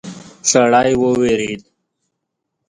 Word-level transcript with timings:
سړی 0.49 0.91
وویرید. 1.01 1.61